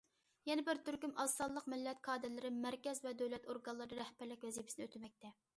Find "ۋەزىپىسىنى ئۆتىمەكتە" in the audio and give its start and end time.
4.49-5.37